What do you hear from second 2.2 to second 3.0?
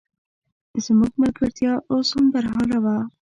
برحاله وه.